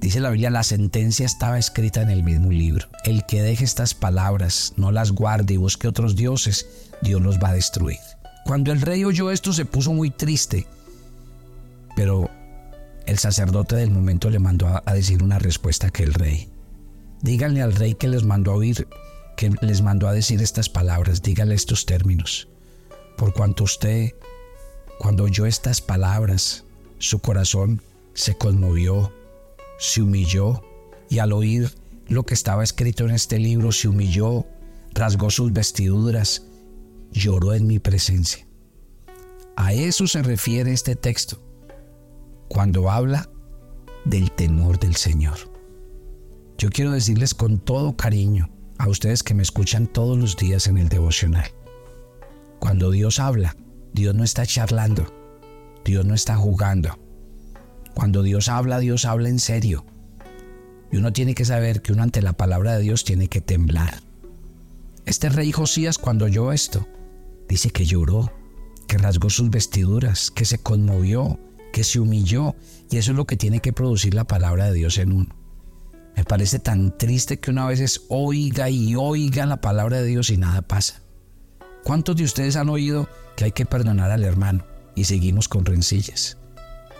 Dice 0.00 0.20
la 0.20 0.30
Biblia, 0.30 0.50
la 0.50 0.62
sentencia 0.62 1.24
estaba 1.24 1.58
escrita 1.58 2.02
en 2.02 2.10
el 2.10 2.22
mismo 2.22 2.50
libro. 2.50 2.88
El 3.04 3.24
que 3.26 3.42
deje 3.42 3.64
estas 3.64 3.94
palabras, 3.94 4.74
no 4.76 4.92
las 4.92 5.12
guarde 5.12 5.54
y 5.54 5.56
busque 5.56 5.88
otros 5.88 6.16
dioses, 6.16 6.66
Dios 7.00 7.22
los 7.22 7.38
va 7.38 7.50
a 7.50 7.54
destruir. 7.54 7.98
Cuando 8.44 8.72
el 8.72 8.80
rey 8.80 9.04
oyó 9.04 9.30
esto 9.30 9.52
se 9.52 9.64
puso 9.64 9.92
muy 9.92 10.10
triste, 10.10 10.66
pero 11.96 12.30
el 13.06 13.18
sacerdote 13.18 13.76
del 13.76 13.90
momento 13.90 14.30
le 14.30 14.38
mandó 14.38 14.82
a 14.84 14.94
decir 14.94 15.22
una 15.22 15.38
respuesta 15.38 15.90
que 15.90 16.02
el 16.02 16.14
rey. 16.14 16.48
Díganle 17.22 17.62
al 17.62 17.74
rey 17.74 17.94
que 17.94 18.08
les 18.08 18.24
mandó 18.24 18.52
a 18.52 18.56
oír, 18.56 18.86
que 19.36 19.50
les 19.62 19.80
mandó 19.80 20.08
a 20.08 20.12
decir 20.12 20.42
estas 20.42 20.68
palabras, 20.68 21.22
díganle 21.22 21.54
estos 21.54 21.86
términos. 21.86 22.48
Por 23.16 23.32
cuanto 23.32 23.64
usted, 23.64 24.12
cuando 24.98 25.24
oyó 25.24 25.46
estas 25.46 25.80
palabras, 25.80 26.64
su 26.98 27.20
corazón 27.20 27.80
se 28.12 28.36
conmovió, 28.36 29.12
se 29.84 30.02
humilló, 30.02 30.62
y 31.10 31.18
al 31.18 31.32
oír 31.32 31.70
lo 32.08 32.24
que 32.24 32.34
estaba 32.34 32.64
escrito 32.64 33.04
en 33.04 33.10
este 33.10 33.38
libro, 33.38 33.70
se 33.72 33.88
humilló, 33.88 34.46
rasgó 34.92 35.30
sus 35.30 35.52
vestiduras, 35.52 36.46
lloró 37.12 37.54
en 37.54 37.66
mi 37.66 37.78
presencia. 37.78 38.46
A 39.56 39.72
eso 39.72 40.06
se 40.06 40.22
refiere 40.22 40.72
este 40.72 40.96
texto, 40.96 41.40
cuando 42.48 42.90
habla 42.90 43.28
del 44.04 44.32
temor 44.32 44.78
del 44.78 44.96
Señor. 44.96 45.36
Yo 46.58 46.70
quiero 46.70 46.92
decirles 46.92 47.34
con 47.34 47.58
todo 47.58 47.96
cariño 47.96 48.50
a 48.78 48.88
ustedes 48.88 49.22
que 49.22 49.34
me 49.34 49.42
escuchan 49.42 49.86
todos 49.86 50.18
los 50.18 50.36
días 50.36 50.66
en 50.66 50.78
el 50.78 50.88
devocional. 50.88 51.50
Cuando 52.58 52.90
Dios 52.90 53.20
habla, 53.20 53.56
Dios 53.92 54.14
no 54.14 54.24
está 54.24 54.46
charlando, 54.46 55.06
Dios 55.84 56.04
no 56.04 56.14
está 56.14 56.36
jugando. 56.36 56.98
Cuando 57.94 58.22
Dios 58.22 58.48
habla, 58.48 58.78
Dios 58.78 59.04
habla 59.04 59.28
en 59.28 59.38
serio. 59.38 59.84
Y 60.90 60.96
uno 60.96 61.12
tiene 61.12 61.34
que 61.34 61.44
saber 61.44 61.82
que 61.82 61.92
uno 61.92 62.02
ante 62.02 62.22
la 62.22 62.34
palabra 62.34 62.76
de 62.76 62.82
Dios 62.82 63.04
tiene 63.04 63.28
que 63.28 63.40
temblar. 63.40 64.00
Este 65.06 65.28
rey 65.28 65.52
Josías 65.52 65.98
cuando 65.98 66.24
oyó 66.24 66.52
esto, 66.52 66.86
dice 67.48 67.70
que 67.70 67.84
lloró, 67.84 68.32
que 68.86 68.98
rasgó 68.98 69.30
sus 69.30 69.50
vestiduras, 69.50 70.30
que 70.30 70.44
se 70.44 70.58
conmovió, 70.58 71.38
que 71.72 71.84
se 71.84 72.00
humilló. 72.00 72.54
Y 72.90 72.98
eso 72.98 73.12
es 73.12 73.16
lo 73.16 73.26
que 73.26 73.36
tiene 73.36 73.60
que 73.60 73.72
producir 73.72 74.14
la 74.14 74.24
palabra 74.24 74.66
de 74.66 74.74
Dios 74.74 74.98
en 74.98 75.12
uno. 75.12 75.36
Me 76.16 76.24
parece 76.24 76.58
tan 76.58 76.96
triste 76.96 77.40
que 77.40 77.50
una 77.50 77.66
vez 77.66 78.02
oiga 78.08 78.70
y 78.70 78.94
oiga 78.94 79.46
la 79.46 79.60
palabra 79.60 80.00
de 80.00 80.06
Dios 80.06 80.30
y 80.30 80.36
nada 80.36 80.62
pasa. 80.62 81.02
¿Cuántos 81.82 82.16
de 82.16 82.24
ustedes 82.24 82.56
han 82.56 82.68
oído 82.68 83.08
que 83.36 83.44
hay 83.44 83.52
que 83.52 83.66
perdonar 83.66 84.10
al 84.10 84.24
hermano 84.24 84.64
y 84.94 85.04
seguimos 85.04 85.48
con 85.48 85.64
rencillas? 85.64 86.38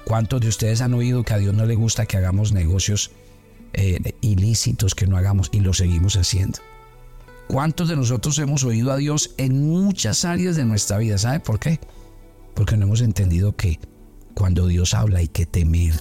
¿Cuántos 0.06 0.40
de 0.40 0.48
ustedes 0.48 0.80
han 0.80 0.94
oído 0.94 1.22
que 1.22 1.34
a 1.34 1.38
Dios 1.38 1.54
no 1.54 1.64
le 1.64 1.74
gusta 1.74 2.06
que 2.06 2.16
hagamos 2.16 2.52
negocios 2.52 3.10
eh, 3.72 4.14
ilícitos 4.20 4.94
que 4.94 5.06
no 5.06 5.16
hagamos 5.16 5.48
y 5.52 5.60
lo 5.60 5.72
seguimos 5.72 6.16
haciendo? 6.16 6.58
¿Cuántos 7.48 7.88
de 7.88 7.96
nosotros 7.96 8.38
hemos 8.38 8.64
oído 8.64 8.92
a 8.92 8.96
Dios 8.96 9.34
en 9.36 9.66
muchas 9.66 10.24
áreas 10.24 10.56
de 10.56 10.64
nuestra 10.64 10.98
vida? 10.98 11.18
¿Sabe 11.18 11.40
por 11.40 11.58
qué? 11.58 11.78
Porque 12.54 12.76
no 12.76 12.86
hemos 12.86 13.00
entendido 13.00 13.56
que 13.56 13.78
cuando 14.34 14.66
Dios 14.66 14.94
habla 14.94 15.18
hay 15.20 15.28
que 15.28 15.46
temer. 15.46 15.94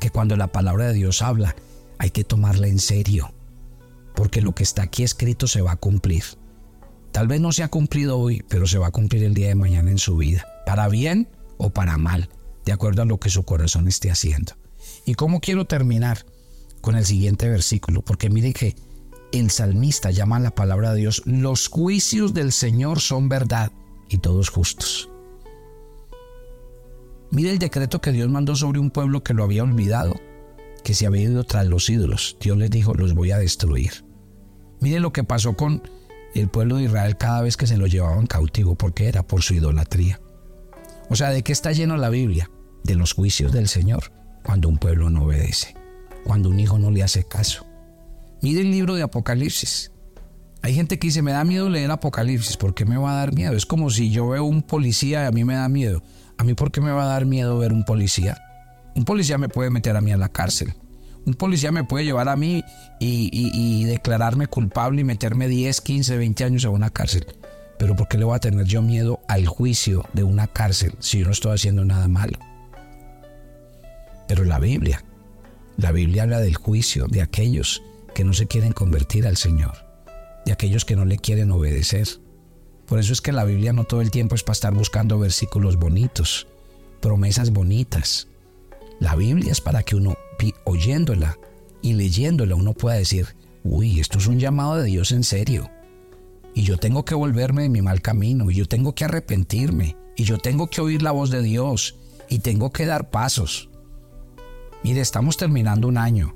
Que 0.00 0.10
cuando 0.10 0.36
la 0.36 0.48
palabra 0.48 0.86
de 0.86 0.94
Dios 0.94 1.22
habla 1.22 1.56
hay 1.98 2.10
que 2.10 2.24
tomarla 2.24 2.68
en 2.68 2.78
serio, 2.78 3.32
porque 4.14 4.40
lo 4.40 4.54
que 4.54 4.62
está 4.62 4.82
aquí 4.82 5.02
escrito 5.02 5.46
se 5.46 5.60
va 5.60 5.72
a 5.72 5.76
cumplir. 5.76 6.24
Tal 7.12 7.26
vez 7.26 7.40
no 7.40 7.52
se 7.52 7.64
ha 7.64 7.68
cumplido 7.68 8.18
hoy, 8.18 8.44
pero 8.48 8.66
se 8.66 8.78
va 8.78 8.88
a 8.88 8.92
cumplir 8.92 9.24
el 9.24 9.34
día 9.34 9.48
de 9.48 9.54
mañana 9.54 9.90
en 9.90 9.98
su 9.98 10.16
vida, 10.16 10.46
para 10.64 10.88
bien 10.88 11.28
o 11.56 11.70
para 11.70 11.98
mal, 11.98 12.28
de 12.68 12.74
acuerdo 12.74 13.00
a 13.00 13.06
lo 13.06 13.18
que 13.18 13.30
su 13.30 13.44
corazón 13.44 13.88
esté 13.88 14.10
haciendo. 14.10 14.52
¿Y 15.06 15.14
cómo 15.14 15.40
quiero 15.40 15.64
terminar? 15.64 16.26
Con 16.82 16.96
el 16.96 17.06
siguiente 17.06 17.48
versículo, 17.48 18.02
porque 18.02 18.28
mire 18.28 18.52
que 18.52 18.76
el 19.32 19.50
salmista 19.50 20.10
llama 20.10 20.38
la 20.38 20.54
palabra 20.54 20.92
de 20.92 21.00
Dios, 21.00 21.22
los 21.24 21.68
juicios 21.68 22.34
del 22.34 22.52
Señor 22.52 23.00
son 23.00 23.30
verdad 23.30 23.72
y 24.10 24.18
todos 24.18 24.50
justos. 24.50 25.08
Mire 27.30 27.52
el 27.52 27.58
decreto 27.58 28.02
que 28.02 28.12
Dios 28.12 28.28
mandó 28.28 28.54
sobre 28.54 28.80
un 28.80 28.90
pueblo 28.90 29.22
que 29.22 29.32
lo 29.32 29.44
había 29.44 29.62
olvidado 29.62 30.20
que 30.84 30.92
se 30.92 31.06
había 31.06 31.22
ido 31.22 31.44
tras 31.44 31.66
los 31.66 31.88
ídolos. 31.88 32.36
Dios 32.38 32.58
les 32.58 32.70
dijo, 32.70 32.92
los 32.92 33.14
voy 33.14 33.30
a 33.30 33.38
destruir. 33.38 34.04
Mire 34.80 35.00
lo 35.00 35.10
que 35.10 35.24
pasó 35.24 35.54
con 35.54 35.82
el 36.34 36.48
pueblo 36.48 36.76
de 36.76 36.84
Israel 36.84 37.16
cada 37.16 37.40
vez 37.40 37.56
que 37.56 37.66
se 37.66 37.78
lo 37.78 37.86
llevaban 37.86 38.26
cautivo, 38.26 38.74
porque 38.74 39.08
era 39.08 39.26
por 39.26 39.42
su 39.42 39.54
idolatría. 39.54 40.20
O 41.08 41.16
sea, 41.16 41.30
¿de 41.30 41.42
qué 41.42 41.52
está 41.52 41.72
lleno 41.72 41.96
la 41.96 42.10
Biblia? 42.10 42.50
De 42.84 42.94
los 42.94 43.12
juicios 43.12 43.52
del 43.52 43.68
Señor, 43.68 44.12
cuando 44.42 44.68
un 44.68 44.78
pueblo 44.78 45.10
no 45.10 45.24
obedece, 45.24 45.74
cuando 46.24 46.48
un 46.48 46.60
hijo 46.60 46.78
no 46.78 46.90
le 46.90 47.02
hace 47.02 47.24
caso. 47.24 47.66
Mire 48.40 48.60
el 48.60 48.70
libro 48.70 48.94
de 48.94 49.02
Apocalipsis. 49.02 49.92
Hay 50.62 50.74
gente 50.74 50.98
que 50.98 51.08
dice, 51.08 51.22
me 51.22 51.32
da 51.32 51.44
miedo 51.44 51.68
leer 51.68 51.90
Apocalipsis, 51.90 52.56
¿por 52.56 52.74
qué 52.74 52.84
me 52.84 52.96
va 52.96 53.12
a 53.12 53.16
dar 53.16 53.32
miedo? 53.32 53.54
Es 53.54 53.66
como 53.66 53.90
si 53.90 54.10
yo 54.10 54.28
veo 54.28 54.44
un 54.44 54.62
policía 54.62 55.24
y 55.24 55.26
a 55.26 55.30
mí 55.30 55.44
me 55.44 55.54
da 55.54 55.68
miedo. 55.68 56.02
¿A 56.36 56.44
mí 56.44 56.54
por 56.54 56.70
qué 56.70 56.80
me 56.80 56.92
va 56.92 57.04
a 57.04 57.08
dar 57.08 57.26
miedo 57.26 57.58
ver 57.58 57.72
un 57.72 57.84
policía? 57.84 58.38
Un 58.94 59.04
policía 59.04 59.38
me 59.38 59.48
puede 59.48 59.70
meter 59.70 59.96
a 59.96 60.00
mí 60.00 60.12
a 60.12 60.16
la 60.16 60.28
cárcel. 60.28 60.74
Un 61.26 61.34
policía 61.34 61.72
me 61.72 61.84
puede 61.84 62.04
llevar 62.04 62.28
a 62.28 62.36
mí 62.36 62.64
y, 63.00 63.84
declararme 63.84 64.46
culpable 64.46 65.02
y 65.02 65.04
meterme 65.04 65.48
10, 65.48 65.80
15, 65.80 66.16
20 66.16 66.44
años 66.44 66.64
a 66.64 66.70
una 66.70 66.90
cárcel. 66.90 67.26
Pero 67.78 67.94
¿por 67.96 68.08
qué 68.08 68.18
le 68.18 68.24
voy 68.24 68.36
a 68.36 68.40
tener 68.40 68.64
yo 68.64 68.82
miedo 68.82 69.20
al 69.28 69.46
juicio 69.46 70.04
de 70.12 70.24
una 70.24 70.46
cárcel 70.46 70.94
si 71.00 71.18
yo 71.18 71.26
no 71.26 71.32
estoy 71.32 71.54
haciendo 71.54 71.84
nada 71.84 72.08
malo? 72.08 72.38
Pero 74.28 74.44
la 74.44 74.58
Biblia, 74.60 75.04
la 75.78 75.90
Biblia 75.90 76.24
habla 76.24 76.38
del 76.40 76.54
juicio 76.54 77.06
de 77.08 77.22
aquellos 77.22 77.82
que 78.14 78.24
no 78.24 78.34
se 78.34 78.46
quieren 78.46 78.72
convertir 78.72 79.26
al 79.26 79.36
Señor, 79.36 79.72
de 80.44 80.52
aquellos 80.52 80.84
que 80.84 80.96
no 80.96 81.04
le 81.04 81.18
quieren 81.18 81.50
obedecer. 81.50 82.06
Por 82.86 82.98
eso 82.98 83.12
es 83.12 83.20
que 83.20 83.32
la 83.32 83.44
Biblia 83.44 83.72
no 83.72 83.84
todo 83.84 84.00
el 84.00 84.10
tiempo 84.10 84.34
es 84.34 84.42
para 84.42 84.52
estar 84.52 84.74
buscando 84.74 85.18
versículos 85.18 85.76
bonitos, 85.76 86.46
promesas 87.00 87.50
bonitas. 87.50 88.28
La 89.00 89.14
Biblia 89.14 89.52
es 89.52 89.60
para 89.60 89.82
que 89.82 89.96
uno, 89.96 90.16
oyéndola 90.64 91.38
y 91.80 91.94
leyéndola, 91.94 92.54
uno 92.54 92.74
pueda 92.74 92.96
decir, 92.96 93.34
uy, 93.64 94.00
esto 94.00 94.18
es 94.18 94.26
un 94.26 94.38
llamado 94.38 94.76
de 94.76 94.84
Dios 94.84 95.12
en 95.12 95.24
serio. 95.24 95.70
Y 96.54 96.62
yo 96.62 96.76
tengo 96.76 97.04
que 97.04 97.14
volverme 97.14 97.62
de 97.62 97.68
mi 97.68 97.82
mal 97.82 98.02
camino, 98.02 98.50
y 98.50 98.54
yo 98.54 98.66
tengo 98.66 98.94
que 98.94 99.04
arrepentirme, 99.04 99.96
y 100.16 100.24
yo 100.24 100.38
tengo 100.38 100.68
que 100.68 100.80
oír 100.80 101.02
la 101.02 101.12
voz 101.12 101.30
de 101.30 101.42
Dios, 101.42 101.96
y 102.28 102.40
tengo 102.40 102.72
que 102.72 102.84
dar 102.84 103.10
pasos. 103.10 103.70
Mire, 104.84 105.00
estamos 105.00 105.36
terminando 105.36 105.88
un 105.88 105.98
año, 105.98 106.34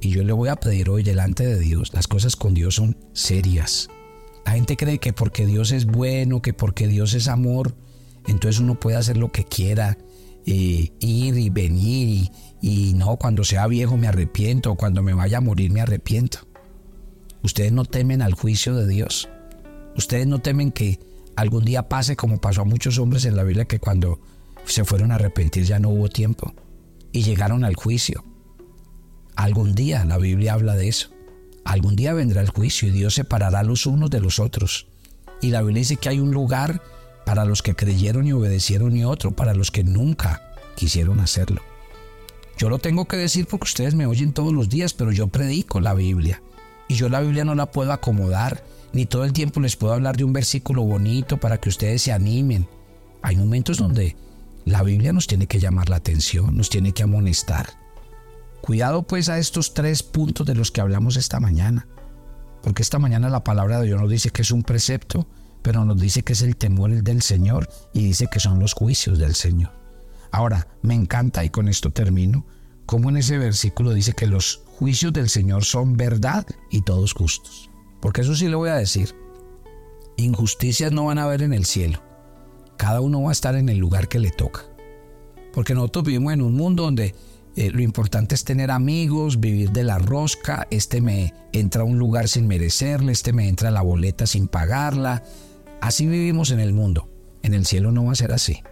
Y 0.00 0.10
yo 0.10 0.22
le 0.22 0.34
voy 0.34 0.50
a 0.50 0.56
pedir 0.56 0.90
hoy 0.90 1.02
delante 1.02 1.46
de 1.46 1.58
Dios, 1.58 1.94
las 1.94 2.06
cosas 2.08 2.36
con 2.36 2.52
Dios 2.52 2.74
son 2.74 2.98
serias. 3.14 3.88
La 4.44 4.52
gente 4.52 4.76
cree 4.76 4.98
que 4.98 5.14
porque 5.14 5.46
Dios 5.46 5.72
es 5.72 5.86
bueno, 5.86 6.42
que 6.42 6.52
porque 6.52 6.88
Dios 6.88 7.14
es 7.14 7.26
amor, 7.26 7.74
entonces 8.26 8.60
uno 8.60 8.78
puede 8.78 8.98
hacer 8.98 9.16
lo 9.16 9.32
que 9.32 9.44
quiera, 9.44 9.96
ir 10.44 10.92
y 11.00 11.48
venir, 11.48 12.08
y, 12.08 12.30
y 12.60 12.94
no, 12.94 13.16
cuando 13.16 13.44
sea 13.44 13.66
viejo 13.66 13.96
me 13.96 14.06
arrepiento, 14.06 14.74
cuando 14.74 15.02
me 15.02 15.14
vaya 15.14 15.38
a 15.38 15.40
morir 15.40 15.70
me 15.70 15.80
arrepiento. 15.80 16.40
Ustedes 17.42 17.72
no 17.72 17.86
temen 17.86 18.20
al 18.20 18.34
juicio 18.34 18.74
de 18.74 18.86
Dios. 18.86 19.30
Ustedes 19.96 20.26
no 20.26 20.40
temen 20.40 20.70
que 20.70 21.00
algún 21.34 21.64
día 21.64 21.88
pase 21.88 22.14
como 22.14 22.42
pasó 22.42 22.62
a 22.62 22.66
muchos 22.66 22.98
hombres 22.98 23.24
en 23.24 23.36
la 23.36 23.44
Biblia 23.44 23.64
que 23.64 23.78
cuando 23.78 24.20
se 24.66 24.84
fueron 24.84 25.12
a 25.12 25.14
arrepentir 25.14 25.64
ya 25.64 25.78
no 25.78 25.88
hubo 25.88 26.10
tiempo 26.10 26.52
y 27.14 27.22
llegaron 27.22 27.64
al 27.64 27.76
juicio. 27.76 28.24
Algún 29.36 29.74
día 29.74 30.04
la 30.04 30.18
Biblia 30.18 30.54
habla 30.54 30.74
de 30.74 30.88
eso. 30.88 31.10
Algún 31.64 31.94
día 31.94 32.12
vendrá 32.12 32.42
el 32.42 32.50
juicio 32.50 32.88
y 32.88 32.90
Dios 32.90 33.14
separará 33.14 33.62
los 33.62 33.86
unos 33.86 34.10
de 34.10 34.20
los 34.20 34.40
otros. 34.40 34.88
Y 35.40 35.50
la 35.50 35.62
Biblia 35.62 35.78
dice 35.78 35.96
que 35.96 36.08
hay 36.08 36.18
un 36.18 36.32
lugar 36.32 36.82
para 37.24 37.44
los 37.44 37.62
que 37.62 37.76
creyeron 37.76 38.26
y 38.26 38.32
obedecieron 38.32 38.96
y 38.96 39.04
otro 39.04 39.30
para 39.30 39.54
los 39.54 39.70
que 39.70 39.84
nunca 39.84 40.42
quisieron 40.74 41.20
hacerlo. 41.20 41.62
Yo 42.58 42.68
lo 42.68 42.80
tengo 42.80 43.06
que 43.06 43.16
decir 43.16 43.46
porque 43.46 43.64
ustedes 43.64 43.94
me 43.94 44.06
oyen 44.06 44.32
todos 44.32 44.52
los 44.52 44.68
días, 44.68 44.92
pero 44.92 45.12
yo 45.12 45.28
predico 45.28 45.80
la 45.80 45.94
Biblia. 45.94 46.42
Y 46.88 46.94
yo 46.94 47.08
la 47.08 47.20
Biblia 47.20 47.44
no 47.44 47.54
la 47.54 47.70
puedo 47.70 47.92
acomodar, 47.92 48.64
ni 48.92 49.06
todo 49.06 49.24
el 49.24 49.32
tiempo 49.32 49.60
les 49.60 49.76
puedo 49.76 49.92
hablar 49.92 50.16
de 50.16 50.24
un 50.24 50.32
versículo 50.32 50.82
bonito 50.82 51.38
para 51.38 51.58
que 51.58 51.68
ustedes 51.68 52.02
se 52.02 52.12
animen. 52.12 52.66
Hay 53.22 53.36
momentos 53.36 53.78
donde 53.78 54.16
la 54.64 54.82
Biblia 54.82 55.12
nos 55.12 55.26
tiene 55.26 55.46
que 55.46 55.60
llamar 55.60 55.90
la 55.90 55.96
atención, 55.96 56.56
nos 56.56 56.70
tiene 56.70 56.92
que 56.92 57.02
amonestar. 57.02 57.68
Cuidado 58.62 59.02
pues 59.02 59.28
a 59.28 59.38
estos 59.38 59.74
tres 59.74 60.02
puntos 60.02 60.46
de 60.46 60.54
los 60.54 60.70
que 60.70 60.80
hablamos 60.80 61.16
esta 61.16 61.38
mañana, 61.38 61.86
porque 62.62 62.82
esta 62.82 62.98
mañana 62.98 63.28
la 63.28 63.44
palabra 63.44 63.78
de 63.78 63.86
Dios 63.86 64.00
nos 64.00 64.10
dice 64.10 64.30
que 64.30 64.40
es 64.40 64.50
un 64.50 64.62
precepto, 64.62 65.26
pero 65.60 65.84
nos 65.84 66.00
dice 66.00 66.22
que 66.22 66.32
es 66.32 66.40
el 66.40 66.56
temor 66.56 66.90
del 67.02 67.20
Señor 67.20 67.68
y 67.92 68.04
dice 68.04 68.28
que 68.30 68.40
son 68.40 68.58
los 68.58 68.72
juicios 68.72 69.18
del 69.18 69.34
Señor. 69.34 69.72
Ahora, 70.30 70.66
me 70.82 70.94
encanta, 70.94 71.44
y 71.44 71.50
con 71.50 71.68
esto 71.68 71.90
termino, 71.90 72.46
como 72.86 73.10
en 73.10 73.18
ese 73.18 73.36
versículo 73.38 73.92
dice 73.92 74.14
que 74.14 74.26
los 74.26 74.62
juicios 74.78 75.12
del 75.12 75.28
Señor 75.28 75.64
son 75.64 75.96
verdad 75.96 76.46
y 76.70 76.82
todos 76.82 77.12
justos. 77.12 77.70
Porque 78.00 78.22
eso 78.22 78.34
sí 78.34 78.48
le 78.48 78.56
voy 78.56 78.70
a 78.70 78.76
decir, 78.76 79.14
injusticias 80.16 80.90
no 80.90 81.04
van 81.04 81.18
a 81.18 81.24
haber 81.24 81.42
en 81.42 81.52
el 81.52 81.66
cielo 81.66 82.02
cada 82.76 83.00
uno 83.00 83.22
va 83.22 83.30
a 83.30 83.32
estar 83.32 83.54
en 83.54 83.68
el 83.68 83.78
lugar 83.78 84.08
que 84.08 84.18
le 84.18 84.30
toca. 84.30 84.64
Porque 85.52 85.74
nosotros 85.74 86.04
vivimos 86.06 86.32
en 86.32 86.42
un 86.42 86.54
mundo 86.54 86.84
donde 86.84 87.14
eh, 87.56 87.70
lo 87.70 87.82
importante 87.82 88.34
es 88.34 88.44
tener 88.44 88.70
amigos, 88.70 89.38
vivir 89.38 89.70
de 89.70 89.84
la 89.84 89.98
rosca, 89.98 90.66
este 90.70 91.00
me 91.00 91.32
entra 91.52 91.82
a 91.82 91.84
un 91.84 91.98
lugar 91.98 92.28
sin 92.28 92.48
merecerle, 92.48 93.12
este 93.12 93.32
me 93.32 93.48
entra 93.48 93.68
a 93.68 93.72
la 93.72 93.82
boleta 93.82 94.26
sin 94.26 94.48
pagarla. 94.48 95.22
Así 95.80 96.06
vivimos 96.06 96.50
en 96.50 96.60
el 96.60 96.72
mundo. 96.72 97.08
En 97.42 97.54
el 97.54 97.66
cielo 97.66 97.92
no 97.92 98.06
va 98.06 98.12
a 98.12 98.16
ser 98.16 98.32
así. 98.32 98.62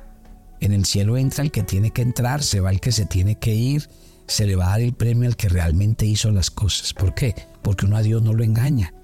En 0.61 0.73
el 0.73 0.85
cielo 0.85 1.16
entra 1.16 1.44
el 1.44 1.50
que 1.50 1.62
tiene 1.62 1.90
que 1.90 2.02
entrar, 2.02 2.42
se 2.42 2.61
va 2.61 2.71
el 2.71 2.80
que 2.80 2.92
se 2.92 3.06
tiene 3.06 3.37
que 3.37 3.54
ir, 3.54 3.88
se 4.26 4.47
le 4.47 4.56
va 4.56 4.66
a 4.66 4.71
dar 4.71 4.80
el 4.80 4.94
premio 4.94 5.28
al 5.28 5.37
que 5.37 5.49
realmente 5.49 6.06
hizo 6.06 6.30
las 6.30 6.50
cosas. 6.50 6.94
¿Por 6.94 7.14
qué? 7.14 7.35
Porque 7.62 7.87
uno 7.87 7.97
a 7.97 8.02
Dios 8.02 8.23
no 8.23 8.32
lo 8.32 8.42
engaña. 8.42 8.94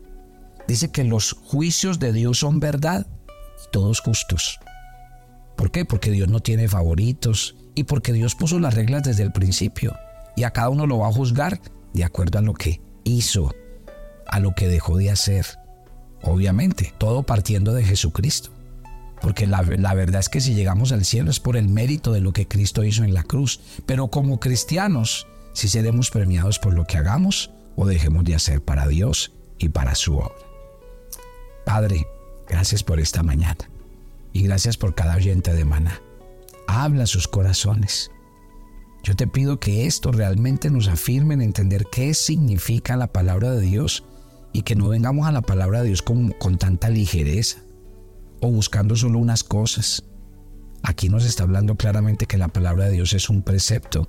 Dice 0.66 0.90
que 0.90 1.04
los 1.04 1.32
juicios 1.32 1.98
de 1.98 2.12
Dios 2.12 2.38
son 2.38 2.60
verdad 2.60 3.06
y 3.64 3.70
todos 3.70 4.00
justos. 4.00 4.58
¿Por 5.58 5.72
qué? 5.72 5.84
Porque 5.84 6.12
Dios 6.12 6.28
no 6.28 6.38
tiene 6.38 6.68
favoritos 6.68 7.56
y 7.74 7.82
porque 7.82 8.12
Dios 8.12 8.36
puso 8.36 8.60
las 8.60 8.74
reglas 8.74 9.02
desde 9.02 9.24
el 9.24 9.32
principio 9.32 9.96
y 10.36 10.44
a 10.44 10.52
cada 10.52 10.68
uno 10.68 10.86
lo 10.86 10.98
va 10.98 11.08
a 11.08 11.12
juzgar 11.12 11.60
de 11.92 12.04
acuerdo 12.04 12.38
a 12.38 12.42
lo 12.42 12.54
que 12.54 12.80
hizo, 13.02 13.52
a 14.28 14.38
lo 14.38 14.54
que 14.54 14.68
dejó 14.68 14.96
de 14.96 15.10
hacer. 15.10 15.46
Obviamente, 16.22 16.94
todo 16.96 17.24
partiendo 17.24 17.74
de 17.74 17.82
Jesucristo. 17.82 18.50
Porque 19.20 19.48
la, 19.48 19.62
la, 19.62 19.94
verdad 19.94 20.20
es 20.20 20.28
que 20.28 20.40
si 20.40 20.54
llegamos 20.54 20.92
al 20.92 21.04
cielo 21.04 21.28
es 21.28 21.40
por 21.40 21.56
el 21.56 21.68
mérito 21.68 22.12
de 22.12 22.20
lo 22.20 22.32
que 22.32 22.46
Cristo 22.46 22.84
hizo 22.84 23.02
en 23.02 23.12
la 23.12 23.24
cruz. 23.24 23.60
Pero 23.84 24.06
como 24.08 24.38
cristianos, 24.38 25.26
si 25.54 25.68
seremos 25.68 26.10
premiados 26.10 26.60
por 26.60 26.72
lo 26.72 26.84
que 26.84 26.98
hagamos 26.98 27.50
o 27.74 27.84
dejemos 27.84 28.22
de 28.22 28.36
hacer 28.36 28.62
para 28.62 28.86
Dios 28.86 29.32
y 29.58 29.70
para 29.70 29.96
su 29.96 30.18
obra. 30.18 30.36
Padre, 31.66 32.06
gracias 32.48 32.84
por 32.84 33.00
esta 33.00 33.24
mañana 33.24 33.68
y 34.38 34.42
gracias 34.42 34.76
por 34.76 34.94
cada 34.94 35.16
oyente 35.16 35.52
de 35.52 35.64
maná. 35.64 36.00
Habla 36.68 37.06
sus 37.06 37.26
corazones. 37.26 38.12
Yo 39.02 39.16
te 39.16 39.26
pido 39.26 39.58
que 39.58 39.86
esto 39.86 40.12
realmente 40.12 40.70
nos 40.70 40.86
afirme 40.86 41.34
en 41.34 41.42
entender 41.42 41.86
qué 41.90 42.14
significa 42.14 42.96
la 42.96 43.08
palabra 43.08 43.50
de 43.50 43.60
Dios 43.60 44.04
y 44.52 44.62
que 44.62 44.76
no 44.76 44.86
vengamos 44.86 45.26
a 45.26 45.32
la 45.32 45.42
palabra 45.42 45.80
de 45.80 45.88
Dios 45.88 46.02
con, 46.02 46.30
con 46.30 46.56
tanta 46.56 46.88
ligereza 46.88 47.64
o 48.40 48.48
buscando 48.48 48.94
solo 48.94 49.18
unas 49.18 49.42
cosas. 49.42 50.04
Aquí 50.84 51.08
nos 51.08 51.24
está 51.24 51.42
hablando 51.42 51.74
claramente 51.74 52.26
que 52.26 52.38
la 52.38 52.46
palabra 52.46 52.84
de 52.84 52.92
Dios 52.92 53.14
es 53.14 53.30
un 53.30 53.42
precepto, 53.42 54.08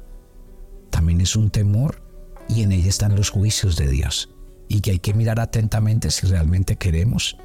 también 0.92 1.22
es 1.22 1.36
un 1.36 1.50
temor 1.50 2.04
y 2.48 2.62
en 2.62 2.72
ella 2.72 2.90
están 2.90 3.16
los 3.16 3.32
juicios 3.32 3.78
de 3.78 3.88
Dios 3.88 4.30
y 4.68 4.82
que 4.82 4.92
hay 4.92 5.00
que 5.00 5.16
mirar 5.16 5.40
atentamente 5.40 6.12
si 6.12 6.28
realmente 6.28 6.76
queremos 6.76 7.36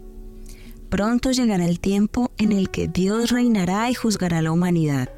Pronto 0.89 1.31
llegará 1.31 1.67
el 1.67 1.79
tiempo 1.79 2.31
en 2.39 2.53
el 2.53 2.71
que 2.71 2.89
Dios 2.89 3.31
reinará 3.31 3.91
y 3.91 3.95
juzgará 3.95 4.39
a 4.39 4.43
la 4.43 4.53
humanidad 4.53 5.11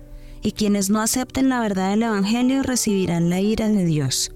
y 0.44 0.52
quienes 0.52 0.90
no 0.90 1.00
acepten 1.00 1.48
la 1.48 1.59
verdad 1.59 1.90
del 1.90 2.02
Evangelio 2.02 2.62
recibirán 2.62 3.30
la 3.30 3.40
ira 3.40 3.68
de 3.68 3.85
Dios. 3.87 4.30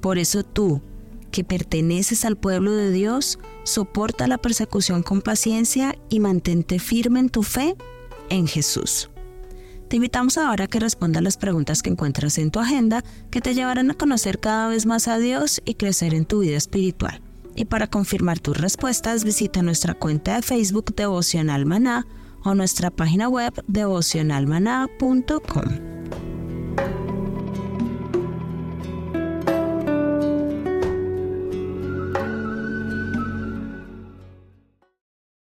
Por 0.00 0.18
eso 0.18 0.42
tú, 0.42 0.82
que 1.30 1.44
perteneces 1.44 2.24
al 2.24 2.36
pueblo 2.36 2.72
de 2.72 2.90
Dios, 2.90 3.38
soporta 3.62 4.26
la 4.26 4.38
persecución 4.38 5.04
con 5.04 5.22
paciencia 5.22 5.96
y 6.08 6.18
mantente 6.18 6.80
firme 6.80 7.20
en 7.20 7.28
tu 7.28 7.44
fe 7.44 7.76
en 8.28 8.48
Jesús. 8.48 9.08
Te 9.88 9.96
invitamos 9.96 10.36
ahora 10.36 10.64
a 10.64 10.66
que 10.66 10.80
respondas 10.80 11.22
las 11.22 11.36
preguntas 11.36 11.80
que 11.80 11.90
encuentras 11.90 12.38
en 12.38 12.50
tu 12.50 12.58
agenda 12.58 13.04
que 13.30 13.40
te 13.40 13.54
llevarán 13.54 13.92
a 13.92 13.94
conocer 13.94 14.40
cada 14.40 14.66
vez 14.66 14.84
más 14.84 15.06
a 15.06 15.16
Dios 15.16 15.62
y 15.64 15.74
crecer 15.74 16.12
en 16.12 16.24
tu 16.24 16.40
vida 16.40 16.56
espiritual. 16.56 17.22
Y 17.54 17.66
para 17.66 17.86
confirmar 17.86 18.40
tus 18.40 18.56
respuestas, 18.56 19.22
visita 19.22 19.62
nuestra 19.62 19.94
cuenta 19.94 20.34
de 20.34 20.42
Facebook 20.42 20.92
Devocional 20.96 21.66
Maná 21.66 22.04
o 22.46 22.54
nuestra 22.54 22.90
página 22.90 23.28
web 23.28 23.52
devocionalmaná.com. 23.66 25.95